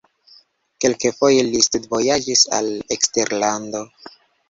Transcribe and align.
Kelkfoje 0.85 1.45
li 1.51 1.63
studvojaĝis 1.67 2.45
al 2.63 2.73
eksterlando. 2.99 3.89